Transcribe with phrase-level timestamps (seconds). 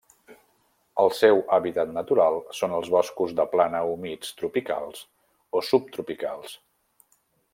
[1.01, 5.05] El seu hàbitat natural són els boscos de plana humits tropicals
[5.61, 6.57] o subtropicals.